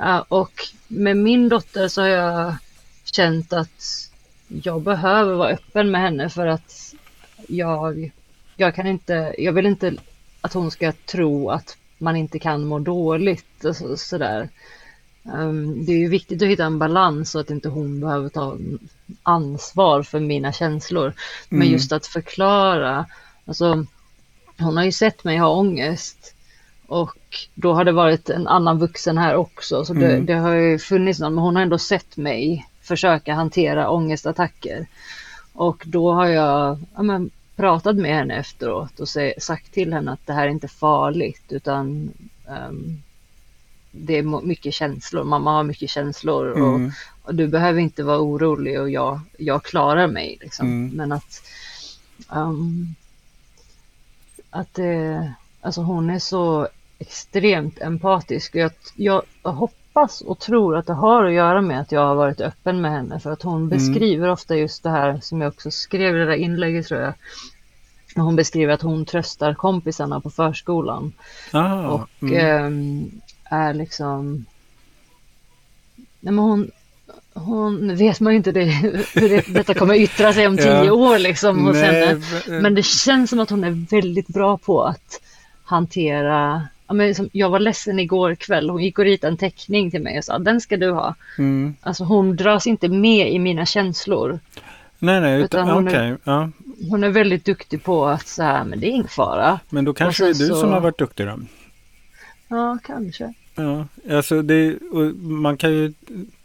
[0.00, 0.52] Eh, och
[0.88, 2.56] med min dotter så har jag
[3.04, 4.08] känt att
[4.46, 6.94] jag behöver vara öppen med henne för att
[7.48, 8.12] jag,
[8.56, 9.94] jag kan inte, jag vill inte
[10.40, 14.48] att hon ska tro att man inte kan må dåligt och så, sådär.
[15.22, 18.56] Um, det är ju viktigt att hitta en balans så att inte hon behöver ta
[19.22, 21.12] ansvar för mina känslor.
[21.48, 21.72] Men Mm.
[21.72, 23.06] just att förklara,
[23.44, 23.86] alltså
[24.58, 26.34] hon har ju sett mig ha ångest
[26.86, 27.16] och
[27.54, 30.26] då har det varit en annan vuxen här också så det, Mm.
[30.26, 34.86] det har ju funnits någon men hon har ändå sett mig försöka hantera ångestattacker.
[35.52, 40.26] Och då har jag ja, men, pratat med henne efteråt och sagt till henne att
[40.26, 42.12] det här är inte farligt utan
[42.48, 43.02] ehm,
[43.90, 45.24] det är mycket känslor.
[45.24, 46.92] Mamma har mycket känslor och, Mm.
[47.22, 50.38] och du behöver inte vara orolig och jag, jag klarar mig.
[50.40, 50.66] Liksom.
[50.66, 50.96] Mm.
[50.96, 51.42] Men att,
[52.32, 52.94] ehm,
[54.50, 58.54] att det, alltså hon är så extremt empatisk.
[58.54, 59.81] Och jag, jag hoppas
[60.24, 63.20] och tror att det har att göra med att jag har varit öppen med henne.
[63.20, 66.32] För att hon beskriver ofta just det här som jag också skrev i det där
[66.32, 67.12] inlägget tror jag.
[68.24, 71.12] hon beskriver att hon tröstar kompisarna på förskolan.
[71.52, 72.36] Ah, och mm.
[72.36, 73.10] ehm,
[73.44, 74.44] är liksom...
[76.20, 76.70] Nej, men hon,
[77.34, 78.64] hon vet man ju inte det,
[79.14, 80.92] hur det, detta kommer yttra sig om tio Ja.
[80.92, 82.14] år liksom hos Nej, henne.
[82.14, 85.20] v- Men det känns som att hon är väldigt bra på att
[85.64, 89.90] hantera Ja, men som, jag var ledsen igår kväll, hon gick och ritade en teckning
[89.90, 91.14] till mig och sa den ska du ha.
[91.38, 91.74] mm.
[91.80, 94.40] Alltså hon dras inte med i mina känslor.
[94.98, 95.98] Nej, nej, utan, Utan hon okej.
[96.08, 96.50] är- ja.
[96.90, 99.60] Hon är väldigt duktig på att så här, men det är ingen fara.
[99.70, 101.38] Men då kanske det är du så- som har varit duktig då?
[102.48, 103.34] Ja, kanske.
[103.54, 104.78] Ja, alltså det,
[105.22, 105.92] man kan ju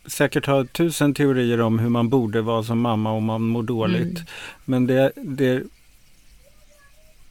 [0.05, 4.01] säkert ha tusen teorier om hur man borde vara som mamma om man mår dåligt.
[4.17, 4.25] Mm.
[4.65, 5.63] Men det, det,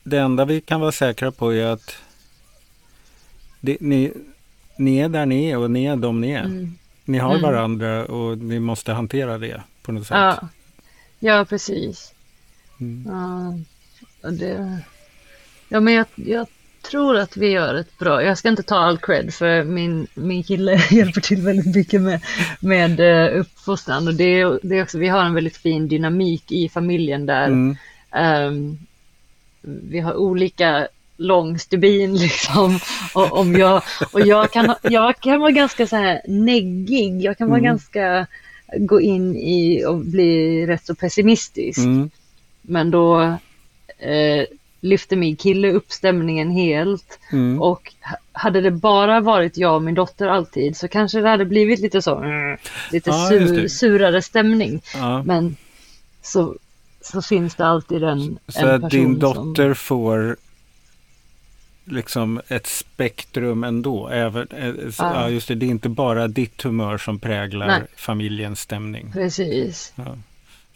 [0.02, 1.94] det enda vi kan vara säkra på är att
[3.60, 4.12] det, ni,
[4.78, 6.44] ni är där ni är och ni är de ni är.
[6.44, 6.74] Mm.
[7.04, 7.42] Ni har Mm.
[7.42, 10.16] varandra och ni måste hantera det på något sätt.
[10.16, 10.48] Ja.
[11.18, 12.12] ja, precis.
[12.80, 13.04] Mm.
[14.22, 14.78] Ja, det,
[15.68, 16.46] ja men jag, jag
[16.90, 20.42] tror att vi gör ett bra, jag ska inte ta all cred för min, min
[20.42, 22.20] kille hjälper till väldigt mycket med,
[22.60, 26.68] med eh, uppfostran och det, det är också, vi har en väldigt fin dynamik i
[26.68, 27.76] familjen där Mm.
[28.10, 28.78] ehm,
[29.62, 32.78] vi har olika lång stubin liksom.
[33.14, 37.22] Och, om jag, och jag, kan, jag kan vara ganska så här neggig.
[37.22, 37.70] Jag kan vara Mm.
[37.70, 38.26] ganska
[38.78, 41.78] gå in i och bli rätt så pessimistisk.
[41.78, 42.10] Mm.
[42.62, 43.20] Men då
[43.98, 44.44] eh,
[44.80, 47.18] lyfte min kille upp stämningen helt.
[47.32, 47.62] Mm.
[47.62, 51.44] Och ha- hade det bara varit jag och min dotter alltid så kanske det hade
[51.44, 52.56] blivit lite så, mm,
[52.92, 54.82] lite just sur, surare stämning.
[54.94, 55.22] Ja.
[55.22, 55.56] Men
[56.22, 56.54] så,
[57.00, 60.36] så finns det alltid en, Så en att din person som- dotter får
[61.86, 64.08] liksom ett spektrum ändå.
[64.08, 65.28] Även, eh, Ja.
[65.28, 67.82] just det, det är inte bara ditt humör som präglar Nej.
[67.96, 69.10] familjens stämning.
[69.12, 69.92] Precis.
[69.96, 70.16] Ja.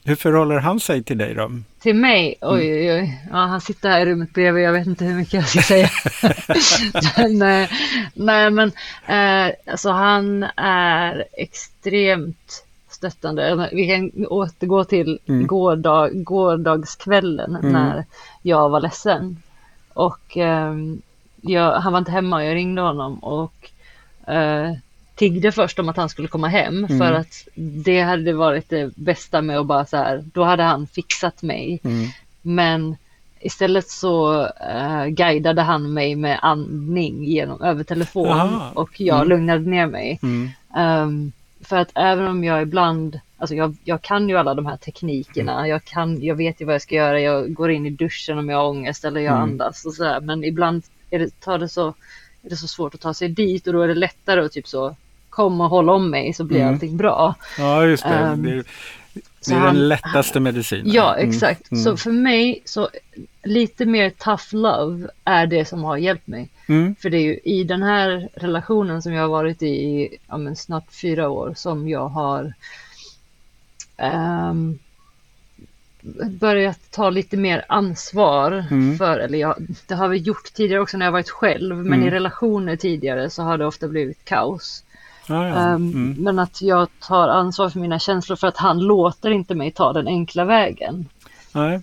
[0.05, 1.51] Hur förhåller han sig till dig då?
[1.81, 2.55] Till mig, Mm.
[2.55, 3.21] oj oj oj.
[3.31, 5.91] Ja, han sitter här i rummet bredvid, jag vet inte hur mycket jag ska säga.
[7.29, 7.69] nej,
[8.15, 8.73] nej men
[9.07, 13.69] eh, alltså han är extremt stöttande.
[13.73, 15.47] Vi kan återgå till Mm.
[15.47, 17.73] gårdag, gårdagskvällen Mm.
[17.73, 18.05] när
[18.43, 19.43] jag var ledsen.
[20.07, 21.03] Och ehm,
[21.41, 23.71] jag, han var inte hemma och jag ringde honom och
[24.33, 24.73] eh,
[25.15, 26.99] tiggde först om att han skulle komma hem Mm.
[26.99, 27.49] för att
[27.85, 31.81] det hade varit det bästa med att bara så här, då hade han fixat mig.
[31.85, 32.09] Mm.
[32.43, 32.97] Men
[33.41, 38.71] istället så eh, guidade han mig med andning genom, över telefon Jaha.
[38.75, 39.29] och jag Mm.
[39.29, 40.19] lugnade ner mig.
[40.23, 41.33] Mm.
[41.71, 45.69] För att även om jag ibland, alltså jag, jag kan ju alla de här teknikerna,
[45.69, 48.49] jag, kan, jag vet ju vad jag ska göra, jag går in i duschen om
[48.49, 49.43] jag har ångest eller jag Mm.
[49.43, 50.21] andas och sådär.
[50.21, 51.89] Men ibland är det, tar det så,
[52.43, 54.69] är det så svårt att ta sig dit och då är det lättare att typ
[54.69, 54.97] så
[55.31, 56.75] kom och håll om mig så blir Mm.
[56.75, 57.35] allting bra.
[57.59, 58.09] Ja, just det.
[58.09, 58.65] Ehm, det,
[59.41, 60.93] så det är den lättaste medicinen.
[60.93, 61.29] Ja, Mm.
[61.31, 61.71] exakt.
[61.73, 61.85] Mm.
[61.85, 62.89] Så för mig så
[63.45, 66.49] lite mer tough love är det som har hjälpt mig.
[66.71, 66.95] Mm.
[66.95, 70.37] För det är ju i den här relationen som jag har varit i i ja,
[70.37, 72.55] men snart fyra år som jag har
[73.97, 74.79] ehm,
[76.41, 78.99] börjat ta lite mer ansvar Mm.
[78.99, 82.09] för, eller jag, det har vi gjort tidigare också när jag varit själv, men Mm.
[82.09, 84.85] i relationer tidigare så har det ofta blivit kaos.
[85.29, 85.55] Ja, ja.
[85.57, 86.17] Ehm, Mm.
[86.19, 89.93] Men att jag tar ansvar för mina känslor för att han låter inte mig ta
[89.93, 91.09] den enkla vägen.
[91.53, 91.81] Nej.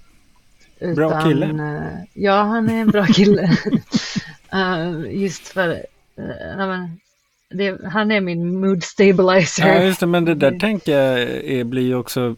[0.95, 1.45] Bra kille.
[1.45, 3.57] eh, ja, han är en bra kille.
[4.53, 6.85] Eh, just för, uh,
[7.49, 9.67] det, han är min mood stabilizer.
[9.67, 10.05] Ja, just det.
[10.07, 10.59] Men det där Mm.
[10.59, 12.35] tänker jag är, blir ju också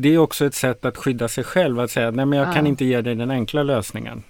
[0.00, 1.80] det är också ett sätt att skydda sig själv.
[1.80, 2.68] Att säga nej men jag kan Ja.
[2.68, 4.22] inte ge dig den enkla lösningen.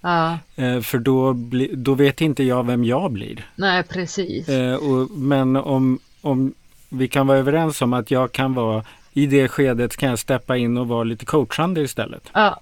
[0.00, 3.46] Ja, Eh, för då, bli, då vet inte jag vem jag blir.
[3.56, 4.48] nej precis.
[4.48, 6.54] Eh, och, men om, om
[6.88, 10.56] vi kan vara överens om att jag kan vara i det skedet kan jag steppa
[10.56, 12.30] in och vara lite coachande istället.
[12.32, 12.60] Ja,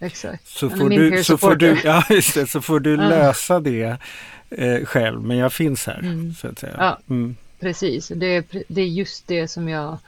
[0.00, 0.46] exakt.
[0.48, 1.80] Så får, du, peer så, får du, supporter.
[1.88, 3.08] ja, just det, så får du Ja.
[3.08, 3.96] lösa det
[4.50, 5.22] eh, själv.
[5.22, 5.98] Men jag finns här.
[5.98, 6.34] Mm.
[6.34, 6.74] Så att säga.
[6.78, 6.98] Ja.
[7.10, 7.36] Mm.
[7.60, 9.98] Precis, det är, det är just det som jag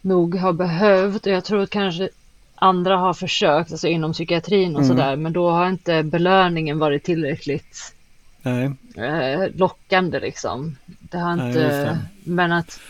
[0.00, 2.08] nog har behövt och jag tror att kanske
[2.54, 4.96] andra har försökt, alltså inom psykiatrin och Mm.
[4.96, 7.94] sådär, men då har inte belöningen varit tillräckligt
[8.42, 8.72] Nej.
[8.96, 10.76] eh, lockande liksom.
[10.86, 11.98] Det har Nej, inte, det.
[12.24, 12.80] men att,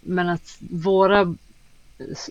[0.00, 1.34] men att våra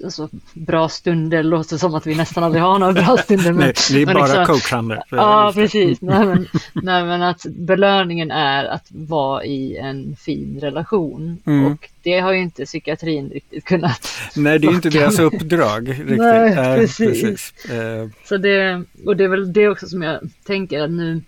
[0.04, 3.52] alltså, bra stunder låter som att vi nästan aldrig har några bra stunder.
[3.54, 5.04] Men, Nej, det är bara liksom- coachande.
[5.10, 6.02] Ja, precis.
[6.02, 11.38] Nej men, nej, men att belöningen är att vara i en fin relation.
[11.46, 11.66] Mm.
[11.66, 14.08] Och det har ju inte psykiatrin riktigt kunnat.
[14.36, 16.18] Nej, det är ju inte deras uppdrag riktigt.
[16.18, 17.54] Nej, Nej, precis.
[17.70, 21.22] Eh, Så det, och det är väl det också som jag tänker att nu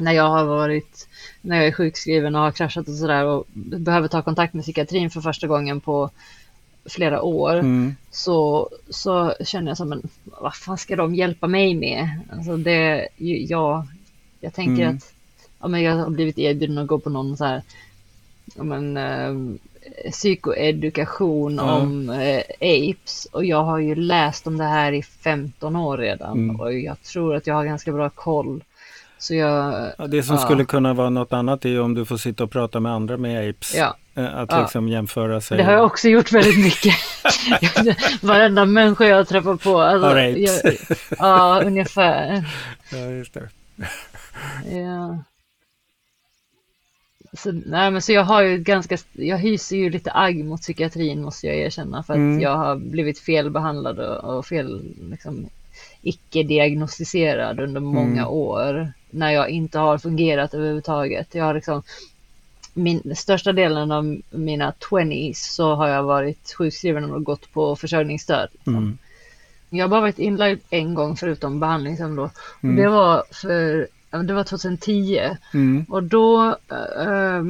[0.00, 1.08] när jag har varit,
[1.40, 5.10] när jag är sjukskriven och har kraschat och sådär och behöver ta kontakt med psykiatrin
[5.10, 6.10] för första gången på
[6.88, 7.94] flera år Mm.
[8.10, 12.08] så, så känner jag som en, vad fan ska de hjälpa mig med?
[12.32, 13.08] Alltså det,
[13.48, 13.86] jag,
[14.40, 14.96] jag tänker Mm.
[14.96, 15.12] att
[15.60, 17.62] ja, men jag har blivit erbjuden att gå på någon så här,
[18.56, 19.34] ja, men, eh,
[20.10, 21.76] psykoedukation Ja.
[21.80, 26.32] om eh, apes och jag har ju läst om det här i 15 år redan
[26.38, 26.60] Mm.
[26.60, 28.64] och jag tror att jag har ganska bra koll.
[29.18, 30.42] Så jag, Ja, det som Ja.
[30.42, 33.16] skulle kunna vara något annat är ju om du får sitta och prata med andra
[33.16, 33.74] med apes.
[33.76, 33.96] ja.
[34.18, 34.60] Eh, Att Ja.
[34.60, 35.56] liksom jämföra sig.
[35.58, 36.94] Det har jag också gjort väldigt mycket.
[38.22, 39.80] Varenda människa jag träffar på.
[39.80, 40.64] Alltså, apes.
[40.64, 40.74] jag,
[41.18, 42.44] ja, ungefär.
[42.92, 43.48] Ja, just det.
[44.70, 45.18] Ja.
[47.36, 51.22] Så, nej, men så jag har ju ganska, jag hyser ju lite agg mot psykiatrin
[51.22, 52.40] måste jag erkänna för att Mm.
[52.40, 55.48] jag har blivit felbehandlad och, och fel, liksom,
[56.02, 58.28] icke-diagnostiserad under många Mm.
[58.28, 61.34] år när jag inte har fungerat överhuvudtaget.
[61.34, 61.82] Jag har liksom,
[62.78, 68.48] min, största delen av mina 20s så har jag varit sjukskriven och gått på försörjningsstöd.
[68.66, 68.98] Mm.
[69.70, 72.30] Jag har bara varit inlagd en gång förutom behandlingshem då.
[72.62, 72.76] Mm.
[72.76, 73.88] det var för,
[74.22, 75.20] det var 2010.
[75.54, 75.86] Mm.
[75.88, 76.56] Och då
[76.98, 77.42] eh,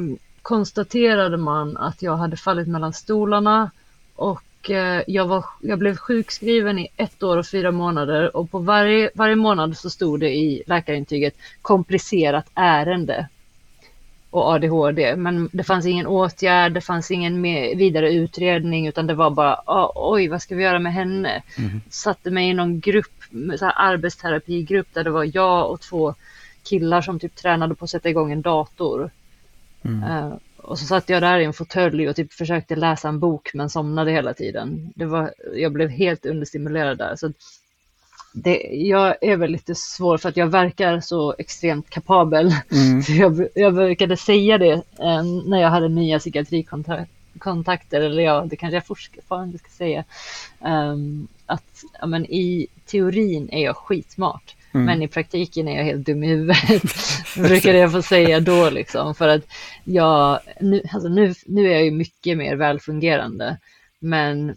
[0.43, 3.71] konstaterade man att jag hade fallit mellan stolarna
[4.15, 8.59] och eh, jag, var, jag blev sjukskriven i ett år och fyra månader och på
[8.59, 13.29] varje, varje månad så stod det i läkarintyget komplicerat ärende
[14.31, 15.17] och ADHD.
[15.17, 17.43] Men det fanns ingen åtgärd, det fanns ingen
[17.79, 21.43] vidare utredning utan det var bara "Ah, oj, vad ska vi göra med henne?
[21.59, 21.81] Mm.
[21.91, 23.25] Satte mig i någon grupp,
[23.59, 26.15] så här arbetsterapigrupp där det var jag och två
[26.63, 29.11] killar som typ tränade på att sätta igång en dator.
[29.83, 30.03] Mm.
[30.03, 33.51] Eh, och så satt jag där i en fåtölj och typ försökte läsa en bok
[33.55, 34.93] men somnade hela tiden.
[34.95, 37.17] Det var, jag blev helt understimulerad där.
[37.17, 37.33] Så
[38.43, 42.55] det, jag är väl lite svår för att jag verkar så extremt kapabel.
[42.73, 43.03] Mm.
[43.03, 48.57] Så jag, jag brukade säga det eh, när jag hade nya psykiatrikontakter, eller ja, det
[48.57, 50.05] kanske jag fortfarande ska säga.
[50.65, 54.55] ehm, att ja, men i teorin är jag skitsmart.
[54.75, 54.87] Mm.
[54.87, 56.83] Men i praktiken är jag helt dum i huvudet.
[57.37, 59.15] brukade jag få säga då liksom.
[59.15, 59.43] För att
[59.85, 63.59] jag, nu, alltså nu, nu är jag ju mycket mer välfungerande.
[63.99, 64.57] Men,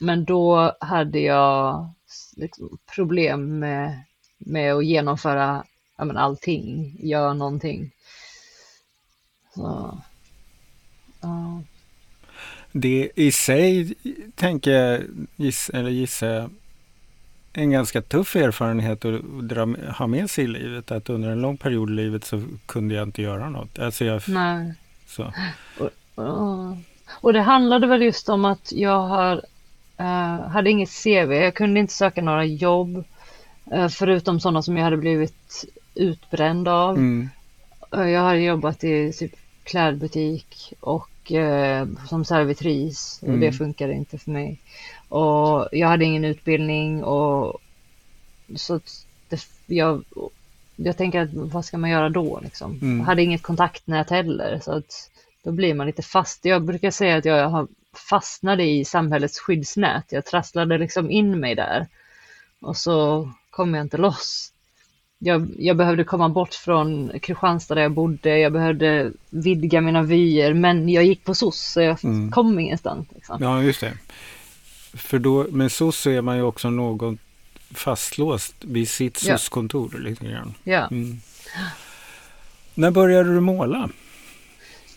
[0.00, 1.90] men då hade jag
[2.36, 4.02] liksom problem med,
[4.38, 5.64] med att genomföra
[5.98, 7.90] ja, men allting, göra någonting.
[9.54, 9.98] Så,
[11.20, 11.62] ja.
[12.72, 13.94] Det i sig
[14.34, 15.02] tänker jag,
[15.36, 16.50] giss, eller gissar jag,
[17.52, 19.66] en ganska tuff erfarenhet att dra,
[19.98, 20.90] ha med sig i livet.
[20.90, 23.78] Att under en lång period i livet så kunde jag inte göra något.
[23.78, 24.74] Alltså jag, Nej.
[25.06, 25.32] så.
[26.14, 26.76] Ja.
[27.20, 29.42] Och det handlade väl just om att jag har,
[30.02, 33.04] eh, hade inget CV, jag kunde inte söka några jobb
[33.72, 36.96] eh, förutom sådana som jag hade blivit utbränd av.
[36.96, 37.28] Mm.
[37.96, 39.32] Eh, Jag har jobbat i typ
[39.64, 41.08] klädbutik och
[42.08, 43.40] som servitris och Mm.
[43.40, 44.58] det funkade inte för mig.
[45.08, 47.60] Och jag hade ingen utbildning och
[48.56, 48.80] så
[49.28, 50.04] det, jag,
[50.76, 52.78] jag tänker att vad ska man göra då liksom?
[52.82, 52.98] Mm.
[52.98, 55.10] Jag hade inget kontaktnät heller så att
[55.44, 56.44] då blir man lite fast.
[56.44, 60.04] Jag brukar säga att jag har fastnade i samhällets skyddsnät.
[60.08, 61.86] Jag trasslade liksom in mig där
[62.60, 64.52] och så kom jag inte loss.
[65.18, 68.38] Jag, jag behövde komma bort från Kristianstad där jag bodde.
[68.38, 72.30] Jag behövde vidga mina vyer, men jag gick på SOS så jag Mm.
[72.30, 73.08] kom ingenstans.
[73.14, 73.38] Liksom.
[73.40, 73.92] Ja, just det.
[74.94, 77.18] För då, med SOS så är man ju också någon
[77.74, 79.38] fastlåst vid sitt Ja.
[79.38, 80.54] SOS-kontor lite grann.
[80.64, 80.86] Ja.
[80.90, 81.20] Mm.
[82.74, 83.88] När började du måla?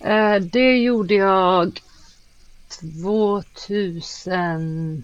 [0.03, 1.79] Eh, det gjorde jag
[2.79, 5.03] 2014.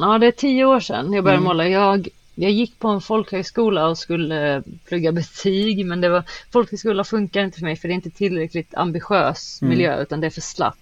[0.00, 1.44] Ja, det är tio år sedan jag började Mm.
[1.48, 1.68] måla.
[1.68, 7.44] Jag, jag gick på en folkhögskola och skulle plugga betyg, men det var, folkhögskola funkar
[7.44, 9.70] inte för mig för det är inte tillräckligt ambitiös Mm.
[9.70, 10.78] miljö utan det är för slappt.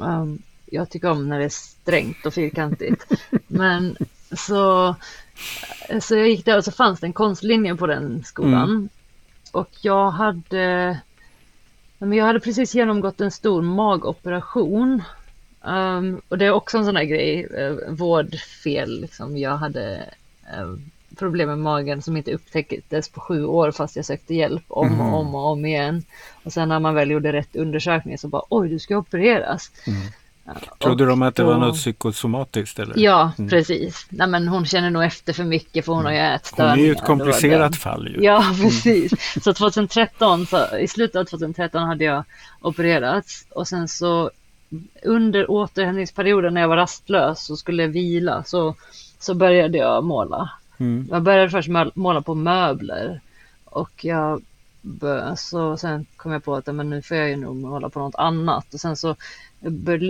[0.00, 3.04] Um, jag tycker om när det är strängt och fyrkantigt.
[3.46, 3.96] men
[4.36, 4.94] så,
[6.00, 8.88] så jag gick där och så fanns det en konstlinje på den skolan.
[9.52, 10.98] Och jag hade,
[12.06, 15.02] men jag hade precis genomgått en stor magoperation.
[15.64, 19.00] Ehm, och det är också en sån där grej, uh, vårdfel.
[19.00, 19.36] Liksom.
[19.36, 20.10] Jag hade
[20.52, 20.74] eh,
[21.16, 25.18] problem med magen som inte upptäcktes på sju år fast jag sökte hjälp om och
[25.18, 26.02] om och om igen.
[26.42, 29.70] Och sen när man väl gjorde rätt undersökning så bara oj, du ska opereras.
[29.86, 30.00] Mm.
[30.78, 32.78] Trodde de att det var något psykosomatiskt?
[32.78, 32.94] Eller?
[32.98, 33.50] Ja, Mm.
[33.50, 34.06] precis.
[34.08, 36.76] Nej, men hon känner nog efter för mycket för hon har ju Hon ätstörningar.
[36.78, 38.24] är ju ett komplicerat fall ju.
[38.24, 39.12] Ja, precis.
[39.44, 42.24] Så 2013, så, i slutet av 2013 hade jag
[42.60, 44.30] opererats och sen så
[45.02, 48.74] under återhämtningsperioden när jag var rastlös och skulle vila så,
[49.18, 50.50] så började jag måla.
[50.78, 51.08] Mm.
[51.10, 53.20] Jag började först måla på möbler
[53.64, 54.42] och jag
[55.36, 58.14] Så sen kom jag på att men nu får jag ju nog hålla på något
[58.14, 58.74] annat.
[58.74, 59.16] Och sen så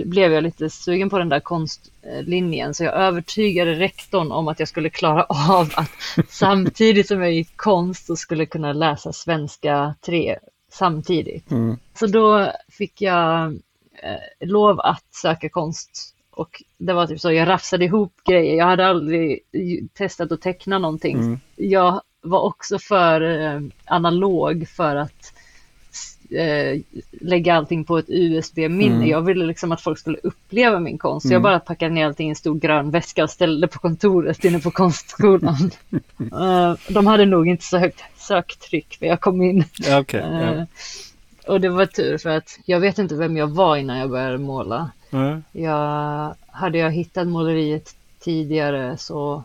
[0.05, 4.67] blev jag lite sugen på den där konstlinjen så jag övertygade rektorn om att jag
[4.67, 5.91] skulle klara av att
[6.29, 10.39] samtidigt som jag gick konst så skulle kunna läsa svenska 3
[10.71, 11.51] samtidigt.
[11.51, 11.77] Mm.
[11.93, 13.45] Så då fick jag
[14.03, 18.55] eh, lov att söka konst och det var typ så, jag rafsade ihop grejer.
[18.55, 19.39] Jag hade aldrig
[19.93, 21.17] testat att teckna någonting.
[21.17, 21.39] Mm.
[21.55, 25.33] Jag var också för eh, analog för att
[26.31, 28.95] eh, lägga allting på ett USB-minne.
[28.95, 29.07] Mm.
[29.07, 31.27] Jag ville liksom att folk skulle uppleva min konst.
[31.27, 31.43] Så jag mm.
[31.43, 34.71] bara packade ner allting i en stor grön väska och ställde på kontoret inne på
[34.71, 35.71] konstskolan.
[36.19, 39.63] uh, de hade nog inte så högt söktryck för jag kom in.
[39.99, 40.57] Okay, yeah.
[40.57, 40.63] uh,
[41.47, 44.37] och det var tur för att jag vet inte vem jag var innan jag började
[44.37, 44.91] måla.
[45.11, 45.43] Mm.
[45.51, 49.43] Jag, hade jag hittat måleriet tidigare så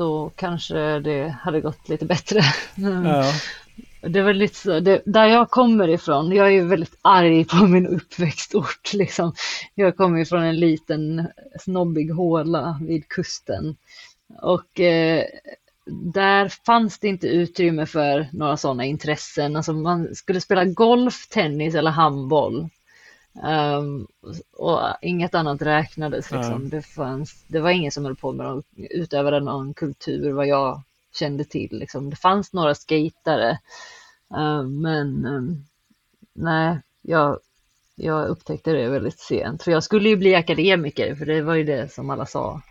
[0.00, 2.40] så kanske det hade gått lite bättre.
[2.74, 3.32] Ja.
[4.02, 7.66] Det var lite så, det, där jag kommer ifrån, jag är ju väldigt arg på
[7.66, 9.32] min uppväxtort liksom.
[9.74, 11.28] Jag kommer ifrån en liten
[11.60, 13.76] snobbig håla vid kusten.
[14.42, 15.24] Och eh,
[16.14, 19.56] där fanns det inte utrymme för några sådana intressen.
[19.56, 22.68] Alltså man skulle spela golf, tennis eller handboll.
[23.78, 24.06] Um,
[24.56, 26.30] och inget annat räknades.
[26.30, 26.54] Liksom.
[26.54, 26.68] Mm.
[26.68, 30.82] Det, fanns, det var ingen som höll på med någon, utövade någon kultur vad jag
[31.12, 31.78] kände till.
[31.78, 32.10] Liksom.
[32.10, 33.58] Det fanns några skatare
[34.36, 35.64] uh, men um,
[36.34, 37.38] nej, jag,
[37.94, 39.62] jag upptäckte det väldigt sent.
[39.62, 42.62] För jag skulle ju bli akademiker för det var ju det som alla sa.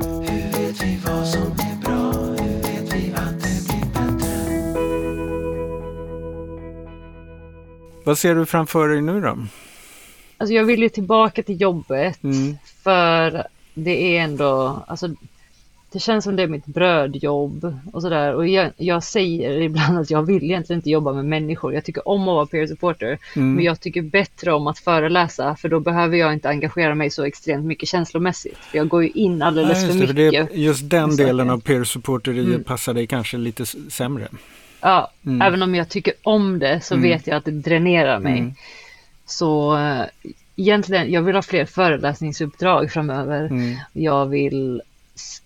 [0.00, 2.12] Hur vet vi vad som är bra?
[2.44, 4.34] Hur vet vi att det blir bättre?
[8.04, 9.38] Vad ser du framför dig nu då?
[10.38, 12.56] Alltså jag vill ju tillbaka till jobbet mm.
[12.82, 15.08] för det är ändå, alltså
[15.94, 18.34] det känns som det är mitt brödjobb och sådär.
[18.34, 21.74] Och jag, jag, säger ibland att jag vill egentligen inte jobba med människor.
[21.74, 23.54] Jag tycker om att vara peer supporter, mm.
[23.54, 27.24] men jag tycker bättre om att föreläsa för då behöver jag inte engagera mig så
[27.24, 28.56] extremt mycket känslomässigt.
[28.56, 30.16] För jag går ju in alldeles ja, för mycket.
[30.16, 32.64] Det, just den delen av peer supporteriet mm.
[32.64, 34.28] passar dig kanske lite sämre.
[34.80, 35.42] Ja, mm.
[35.42, 37.10] även om jag tycker om det så mm.
[37.10, 38.38] vet jag att det dränerar mig.
[38.38, 38.54] Mm.
[39.26, 40.02] Så äh,
[40.56, 43.46] egentligen, jag vill ha fler föreläsningsuppdrag framöver.
[43.46, 43.76] Mm.
[43.92, 44.82] Jag vill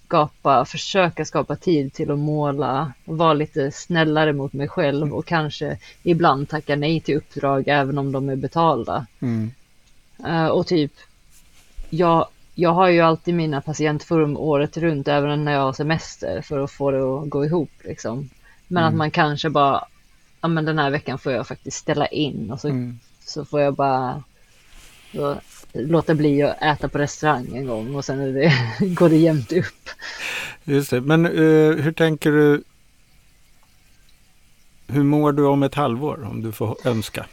[0.09, 5.79] skapa, försöka skapa tid till att måla, vara lite snällare mot mig själv och kanske
[6.03, 9.07] ibland tacka nej till uppdrag även om de är betalda.
[9.21, 9.51] Mm.
[10.27, 10.93] Uh, och typ,
[11.91, 16.59] jag, jag har ju alltid mina patientforum året runt även när jag har semester för
[16.59, 18.31] att få det att gå ihop liksom.
[18.69, 18.89] Men mm.
[18.89, 19.85] att man kanske bara,
[20.41, 22.99] ja men den här veckan får jag faktiskt ställa in och så, mm.
[23.25, 24.23] så får jag bara
[25.15, 25.37] så,
[25.73, 28.53] låta bli att äta på restaurang en gång och sen det,
[28.95, 29.89] går det jämnt upp.
[30.65, 32.63] Just det, men uh, hur tänker du?
[34.87, 37.27] Hur mår du om ett halvår om du får önska?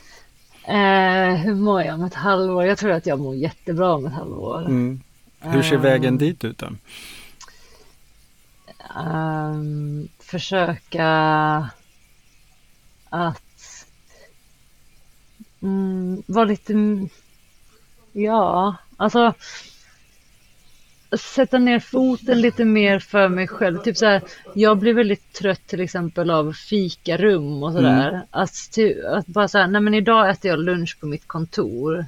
[0.70, 2.66] Uh, hur mår jag om ett halvår?
[2.66, 4.62] Jag tror att jag mår jättebra om ett halvår.
[4.62, 5.02] Mm.
[5.40, 6.68] Hur ser uh, vägen dit ut då?
[9.02, 11.08] Um, försöka
[13.10, 13.86] att
[15.62, 16.74] mm, vara lite
[18.18, 19.34] Ja, alltså
[21.18, 23.78] sätta ner foten lite mer för mig själv.
[23.78, 24.22] Typ så här,
[24.54, 28.10] jag blir väldigt trött till exempel av fikarum och sådär.
[28.10, 28.22] Mm.
[28.32, 28.52] Att,
[29.18, 32.06] att bara säga, nej men idag äter jag lunch på mitt kontor.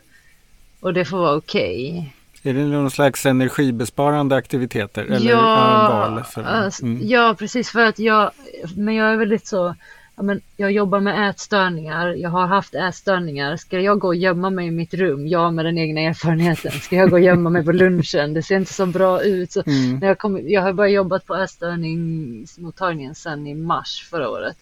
[0.80, 2.12] Och det får vara okej.
[2.42, 2.52] Okay.
[2.52, 5.06] Är det någon slags energibesparande aktiviteter?
[5.06, 7.08] Eller ja, för, alltså, mm.
[7.08, 7.70] ja, precis.
[7.70, 8.32] För att jag,
[8.76, 9.76] men jag är väldigt så,
[10.18, 13.56] ja, men jag jobbar med ätstörningar, jag har haft ätstörningar.
[13.56, 16.96] Ska jag gå och gömma mig i mitt rum, jag med den egna erfarenheten, ska
[16.96, 18.34] jag gå och gömma mig på lunchen?
[18.34, 19.52] Det ser inte så bra ut.
[19.52, 20.00] Så mm.
[20.00, 24.58] när jag, kom, jag har bara jobbat på ätstörningsmottagningen sedan i mars förra året.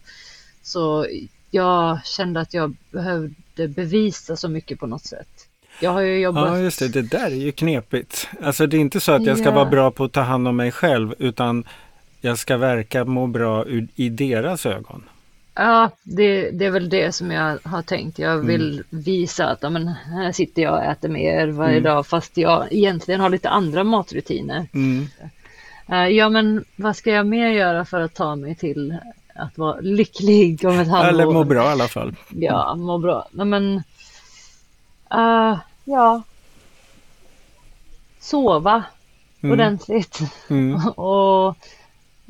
[0.61, 1.07] Så
[1.51, 5.47] jag kände att jag behövde bevisa så mycket på något sätt.
[5.79, 6.47] Jag har ju jobbat...
[6.47, 6.87] Ja, just det.
[6.87, 8.27] Det där är ju knepigt.
[8.41, 9.55] Alltså det är inte så att jag ska ja.
[9.55, 11.63] vara bra på att ta hand om mig själv utan
[12.21, 13.65] jag ska verka må bra
[13.95, 15.03] i deras ögon.
[15.57, 18.19] Ja, det, det, är väl det som jag har tänkt.
[18.19, 18.85] Jag vill mm.
[18.89, 21.83] visa att ja, men, här sitter jag och äter mer varje mm.
[21.83, 24.67] dag fast jag egentligen har lite andra matrutiner.
[24.73, 25.07] Mm.
[25.89, 28.97] Uh, ja, men vad ska jag mer göra för att ta mig till
[29.35, 31.09] att vara lycklig om ett halvår?
[31.09, 32.15] Eller må bra i alla fall.
[32.29, 33.27] Ja, må bra.
[33.31, 33.83] Nej, men
[35.15, 36.21] uh, ja.
[38.19, 38.83] Sova
[39.41, 39.53] mm.
[39.53, 40.19] ordentligt.
[40.49, 40.87] Mm.
[40.95, 41.57] och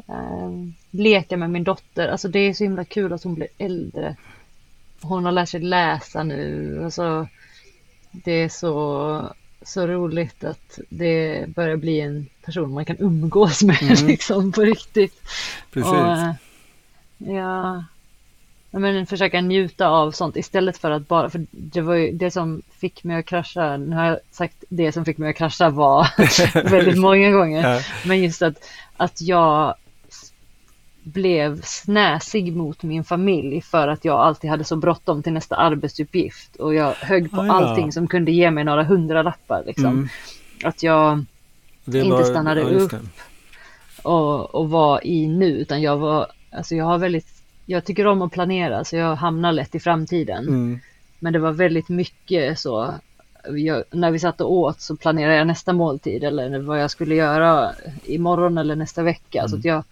[0.10, 0.70] uh,
[1.00, 2.08] leka med min dotter.
[2.08, 4.16] Alltså det är så himla kul att hon blir äldre.
[5.02, 6.82] Hon har lärt sig läsa nu.
[6.84, 7.28] Alltså,
[8.12, 13.82] det är så, så roligt att det börjar bli en person man kan umgås med
[13.82, 13.96] mm.
[14.08, 15.22] liksom på riktigt.
[15.72, 15.92] Precis.
[15.92, 16.36] Och,
[17.18, 17.84] ja,
[18.72, 22.62] men, försöka njuta av sånt istället för att bara, för det var ju det som
[22.80, 26.08] fick mig att krascha, nu har jag sagt det som fick mig att krascha var
[26.70, 27.82] väldigt många gånger, ja.
[28.06, 28.56] men just att,
[28.98, 29.76] att jag
[31.06, 36.56] blev snäsig mot min familj för att jag alltid hade så bråttom till nästa arbetsuppgift
[36.56, 37.54] och jag högg på oh, ja.
[37.54, 39.64] allting som kunde ge mig några hundralappar.
[39.66, 39.86] Liksom.
[39.86, 40.10] Mm.
[40.64, 41.26] Att jag
[41.86, 42.94] det inte var, stannade ja, upp
[44.04, 47.28] och, och var i nu utan jag var, alltså jag har väldigt,
[47.66, 50.48] jag tycker om att planera så jag hamnar lätt i framtiden.
[50.48, 50.80] Mm.
[51.20, 52.94] Men det var väldigt mycket så,
[53.52, 57.16] jag, när vi satt och åt så planerade jag nästa måltid eller vad jag skulle
[57.16, 57.72] göra
[58.06, 59.40] imorgon eller nästa vecka.
[59.40, 59.50] Mm.
[59.50, 59.84] Så att jag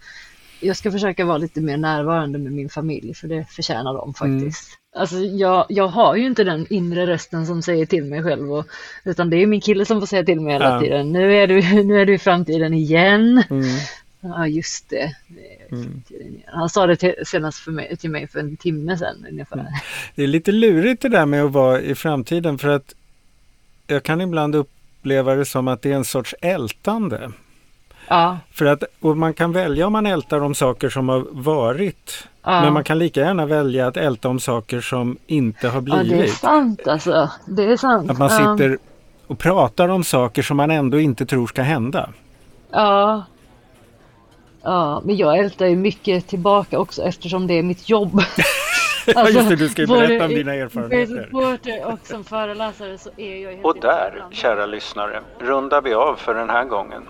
[0.60, 4.78] jag ska försöka vara lite mer närvarande med min familj för det förtjänar de faktiskt.
[4.94, 5.00] Mm.
[5.00, 8.66] Alltså jag, jag har ju inte den inre rösten som säger till mig själv och,
[9.04, 10.80] utan det är min kille som får säga till mig hela ja.
[10.80, 11.12] tiden.
[11.12, 13.42] Nu är, du, nu är du i framtiden igen.
[13.50, 13.64] Mm.
[14.20, 15.16] Ja just det.
[15.72, 16.02] Mm.
[16.46, 19.58] Han sa det till, senast för mig, till mig för en timme sedan ungefär.
[19.58, 19.72] Mm.
[20.14, 22.94] Det är lite lurigt det där med att vara i framtiden för att
[23.86, 27.32] jag kan ibland uppleva det som att det är en sorts ältande.
[28.08, 28.38] Ja.
[28.52, 32.28] För att, och man kan välja om man ältar om saker som har varit.
[32.42, 32.60] Ja.
[32.60, 36.10] Men man kan lika gärna välja att älta om saker som inte har blivit.
[36.10, 37.30] Ja, det är sant alltså.
[37.46, 38.10] Det är sant.
[38.10, 38.78] Att man sitter
[39.26, 42.10] och pratar om saker som man ändå inte tror ska hända.
[42.70, 43.24] Ja.
[44.62, 48.20] Ja, men jag ältar ju mycket tillbaka också eftersom det är mitt jobb.
[49.16, 51.86] Alltså, just det, du ska ju berätta om dina erfarenheter.
[51.92, 56.34] och som föreläsare så är jag helt Och där, kära lyssnare, rundar vi av för
[56.34, 57.02] den här gången.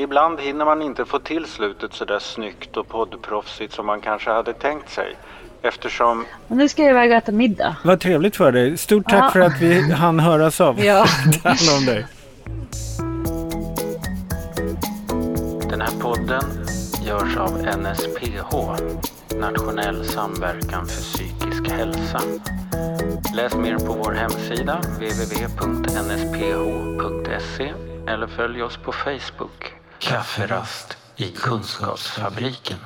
[0.00, 4.30] Ibland hinner man inte få till slutet så där snyggt och poddproffsigt som man kanske
[4.30, 5.16] hade tänkt sig.
[5.62, 6.24] Eftersom...
[6.48, 7.76] Och nu ska jag iväg och äta middag.
[7.84, 8.76] Vad trevligt för dig.
[8.76, 9.30] Stort tack ja.
[9.30, 10.84] för att vi hann höras av.
[10.84, 11.06] Ja.
[11.42, 12.06] Det om dig.
[15.70, 16.42] Den här podden
[17.02, 18.56] görs av NSPH,
[19.40, 22.20] Nationell samverkan för psykisk hälsa.
[23.34, 26.02] Läs mer på vår hemsida www.nsph.se
[28.08, 32.78] eller följ oss på Facebook Kafferast i Kunskapsfabriken.